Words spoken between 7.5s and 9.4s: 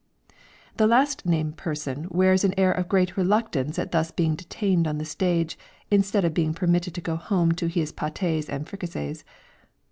to his patés and fricasées.